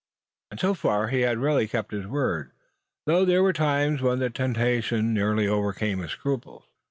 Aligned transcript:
And 0.49 0.59
so 0.59 0.73
far 0.73 1.09
he 1.09 1.21
had 1.21 1.37
really 1.37 1.67
kept 1.67 1.91
his 1.91 2.07
word, 2.07 2.53
though 3.05 3.23
there 3.23 3.43
were 3.43 3.53
times 3.53 4.01
when 4.01 4.17
the 4.17 4.31
temptation 4.31 5.13
nearly 5.13 5.47
overcame 5.47 5.99
his 5.99 6.09
scruples. 6.09 6.63